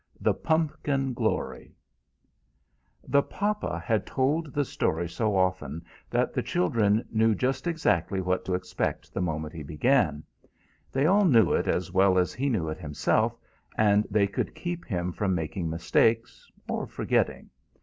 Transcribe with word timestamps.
THE 0.19 0.33
PUMPKIN 0.33 1.13
GLORY 1.13 1.75
The 3.07 3.21
papa 3.21 3.77
had 3.77 4.07
told 4.07 4.51
the 4.55 4.65
story 4.65 5.07
so 5.07 5.35
often 5.35 5.85
that 6.09 6.33
the 6.33 6.41
children 6.41 7.05
knew 7.11 7.35
just 7.35 7.67
exactly 7.67 8.19
what 8.19 8.43
to 8.45 8.55
expect 8.55 9.13
the 9.13 9.21
moment 9.21 9.53
he 9.53 9.61
began. 9.61 10.23
They 10.91 11.05
all 11.05 11.25
knew 11.25 11.53
it 11.53 11.67
as 11.67 11.91
well 11.91 12.17
as 12.17 12.33
he 12.33 12.49
knew 12.49 12.67
it 12.67 12.79
himself, 12.79 13.35
and 13.77 14.07
they 14.09 14.25
could 14.25 14.55
keep 14.55 14.85
him 14.85 15.11
from 15.11 15.35
making 15.35 15.69
mistakes, 15.69 16.51
or 16.67 16.87
forgetting. 16.87 17.51